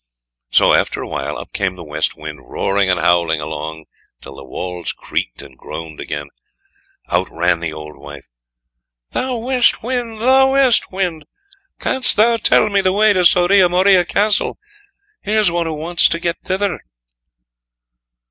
So 0.49 0.73
after 0.73 1.03
a 1.03 1.07
while 1.07 1.37
up 1.37 1.53
came 1.53 1.75
the 1.75 1.83
West 1.83 2.17
Wind, 2.17 2.39
roaring 2.49 2.89
and 2.89 2.99
howling 2.99 3.39
along 3.39 3.85
till 4.19 4.35
the 4.35 4.43
walls 4.43 4.93
creaked 4.93 5.43
and 5.43 5.55
groaned 5.55 5.99
again. 5.99 6.25
Out 7.11 7.27
ran 7.31 7.59
the 7.59 7.71
old 7.71 7.95
wife. 7.99 8.25
"THOU 9.11 9.37
WEST 9.37 9.83
WIND, 9.83 10.19
THOU 10.19 10.51
WEST 10.53 10.91
WIND! 10.91 11.25
Canst 11.79 12.15
thou 12.15 12.37
tell 12.37 12.69
me 12.71 12.81
the 12.81 12.91
way 12.91 13.13
to 13.13 13.23
Soria 13.23 13.69
Moria 13.69 14.03
Castle? 14.03 14.57
Here's 15.21 15.51
one 15.51 15.67
who 15.67 15.75
wants 15.75 16.07
to 16.09 16.19
get 16.19 16.39
thither." 16.41 16.79